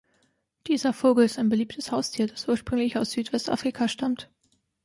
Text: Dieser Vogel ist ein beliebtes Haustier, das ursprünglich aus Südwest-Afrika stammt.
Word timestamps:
Dieser 0.65 0.93
Vogel 0.93 1.25
ist 1.25 1.37
ein 1.37 1.47
beliebtes 1.49 1.91
Haustier, 1.91 2.25
das 2.25 2.47
ursprünglich 2.47 2.97
aus 2.97 3.11
Südwest-Afrika 3.11 3.87
stammt. 3.87 4.31